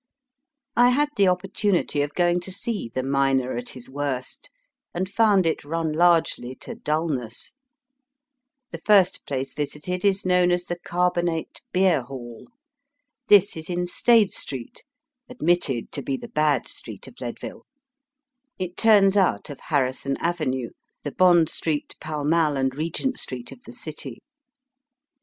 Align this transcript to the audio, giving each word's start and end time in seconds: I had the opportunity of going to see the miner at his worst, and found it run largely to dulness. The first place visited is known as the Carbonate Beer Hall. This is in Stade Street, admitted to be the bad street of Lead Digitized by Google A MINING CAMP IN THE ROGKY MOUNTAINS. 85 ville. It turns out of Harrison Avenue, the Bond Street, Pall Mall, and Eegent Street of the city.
I 0.75 0.89
had 0.89 1.09
the 1.15 1.27
opportunity 1.27 2.01
of 2.01 2.15
going 2.15 2.39
to 2.39 2.51
see 2.51 2.89
the 2.91 3.03
miner 3.03 3.55
at 3.55 3.69
his 3.69 3.87
worst, 3.87 4.49
and 4.95 5.07
found 5.07 5.45
it 5.45 5.63
run 5.63 5.93
largely 5.93 6.55
to 6.61 6.73
dulness. 6.73 7.53
The 8.71 8.79
first 8.83 9.23
place 9.27 9.53
visited 9.53 10.03
is 10.03 10.25
known 10.25 10.49
as 10.49 10.65
the 10.65 10.79
Carbonate 10.79 11.61
Beer 11.71 12.01
Hall. 12.01 12.47
This 13.27 13.55
is 13.55 13.69
in 13.69 13.85
Stade 13.85 14.33
Street, 14.33 14.83
admitted 15.29 15.91
to 15.91 16.01
be 16.01 16.17
the 16.17 16.29
bad 16.29 16.67
street 16.67 17.05
of 17.07 17.21
Lead 17.21 17.35
Digitized 17.35 17.41
by 17.41 17.47
Google 17.49 17.65
A 17.67 18.57
MINING 18.63 18.73
CAMP 18.73 18.73
IN 18.73 18.73
THE 18.73 18.73
ROGKY 18.73 18.73
MOUNTAINS. 18.73 18.73
85 18.73 18.73
ville. 18.73 18.73
It 18.73 18.77
turns 18.77 19.17
out 19.45 19.49
of 19.51 19.59
Harrison 19.59 20.17
Avenue, 20.17 20.69
the 21.03 21.11
Bond 21.11 21.49
Street, 21.49 21.95
Pall 22.01 22.25
Mall, 22.25 22.57
and 22.57 22.71
Eegent 22.71 23.19
Street 23.19 23.51
of 23.51 23.63
the 23.65 23.73
city. 23.73 24.17